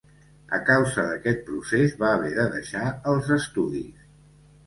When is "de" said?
2.39-2.45